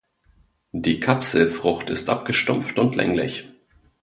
Die 0.71 0.99
Kapselfrucht 0.99 1.91
ist 1.91 2.09
abgestumpft 2.09 2.79
und 2.79 2.95
länglich. 2.95 3.45